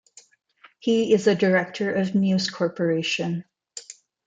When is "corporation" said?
2.49-3.45